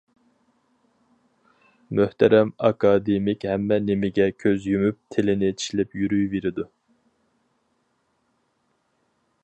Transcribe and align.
مۆھتەرەم 1.99 2.53
ئاكادېمىك 2.69 3.45
ھەممە 3.51 3.77
نېمىگە 3.89 4.27
كۆز 4.45 4.65
يۇمۇپ 4.71 4.99
تىلىنى 5.17 5.53
چىشلەپ 5.61 5.95
يۈرۈۋېرىدۇ. 6.01 6.67